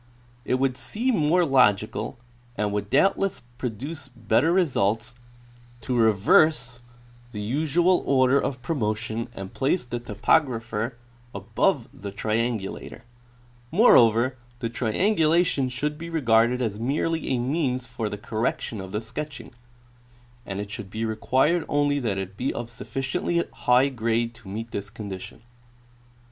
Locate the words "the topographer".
9.85-10.97